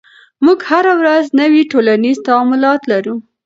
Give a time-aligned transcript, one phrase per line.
[0.45, 3.15] موږ هره ورځ نوي ټولنیز تعاملات لرو.